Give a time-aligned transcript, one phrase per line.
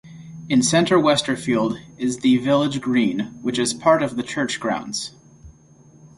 [0.49, 5.11] In central Westerfield is the village green, which is part of the church grounds.